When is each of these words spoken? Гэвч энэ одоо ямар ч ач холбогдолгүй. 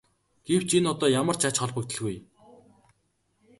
Гэвч 0.47 0.69
энэ 0.77 0.87
одоо 0.93 1.09
ямар 1.21 1.37
ч 1.41 1.43
ач 1.49 1.55
холбогдолгүй. 1.59 2.15